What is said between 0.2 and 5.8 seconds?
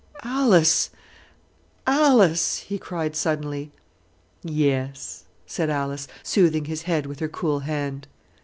"Alice, Alice!" he cried suddenly. "Yes," said